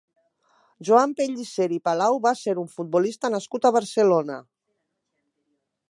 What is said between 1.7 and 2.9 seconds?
i Palau va ser un